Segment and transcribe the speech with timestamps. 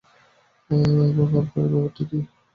[0.69, 2.19] এবং আপনার ব্যাপারটি কী?